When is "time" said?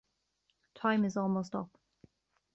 0.73-1.05